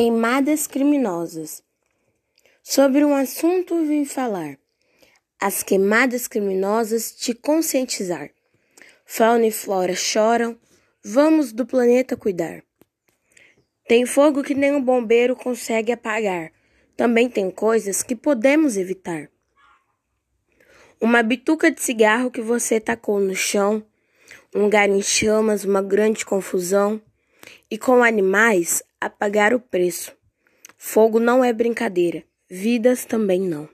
[0.00, 1.60] Queimadas criminosas.
[2.62, 4.56] Sobre um assunto vim falar.
[5.40, 8.30] As queimadas criminosas te conscientizar.
[9.04, 10.56] Fauna e flora choram,
[11.04, 12.62] vamos do planeta cuidar.
[13.88, 16.52] Tem fogo que nem um bombeiro consegue apagar.
[16.96, 19.28] Também tem coisas que podemos evitar.
[21.00, 23.84] Uma bituca de cigarro que você tacou no chão,
[24.54, 27.02] um lugar em chamas, uma grande confusão.
[27.70, 30.12] E com animais, a pagar o preço.
[30.76, 33.68] Fogo não é brincadeira, vidas também não.